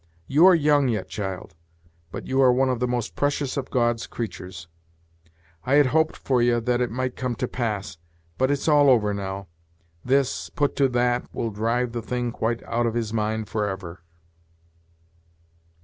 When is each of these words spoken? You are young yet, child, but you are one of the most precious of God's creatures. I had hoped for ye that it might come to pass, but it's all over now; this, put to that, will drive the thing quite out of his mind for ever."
You 0.25 0.47
are 0.47 0.55
young 0.55 0.87
yet, 0.87 1.09
child, 1.09 1.53
but 2.11 2.25
you 2.25 2.41
are 2.41 2.51
one 2.51 2.69
of 2.69 2.79
the 2.79 2.87
most 2.87 3.15
precious 3.15 3.55
of 3.55 3.69
God's 3.69 4.07
creatures. 4.07 4.67
I 5.63 5.75
had 5.75 5.85
hoped 5.85 6.17
for 6.17 6.41
ye 6.41 6.59
that 6.59 6.81
it 6.81 6.89
might 6.89 7.15
come 7.15 7.35
to 7.35 7.47
pass, 7.47 7.97
but 8.39 8.49
it's 8.49 8.67
all 8.67 8.89
over 8.89 9.13
now; 9.13 9.45
this, 10.03 10.49
put 10.49 10.75
to 10.77 10.87
that, 10.89 11.31
will 11.31 11.51
drive 11.51 11.91
the 11.91 12.01
thing 12.01 12.31
quite 12.31 12.63
out 12.63 12.87
of 12.87 12.95
his 12.95 13.13
mind 13.13 13.47
for 13.47 13.69
ever." 13.69 14.01